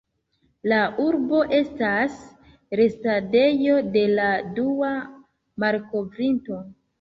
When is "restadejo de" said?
2.81-4.07